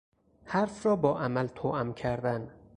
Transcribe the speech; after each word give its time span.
حرف 0.45 0.85
را 0.85 0.95
با 0.95 1.19
عمل 1.19 1.47
توام 1.47 1.93
کردن 1.93 2.49